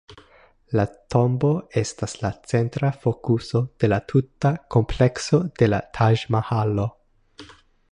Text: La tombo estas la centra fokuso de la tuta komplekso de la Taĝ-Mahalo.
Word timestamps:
La 0.77 0.83
tombo 1.15 1.51
estas 1.81 2.15
la 2.21 2.31
centra 2.53 2.91
fokuso 3.03 3.63
de 3.85 3.91
la 3.93 4.01
tuta 4.13 4.53
komplekso 4.77 5.43
de 5.61 5.71
la 5.73 5.85
Taĝ-Mahalo. 5.99 6.91